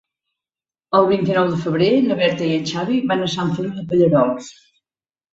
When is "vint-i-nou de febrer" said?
1.09-1.89